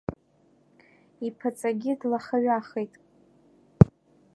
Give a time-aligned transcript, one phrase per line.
[1.27, 2.93] Иԥаҵагьы длаха-ҩахеит.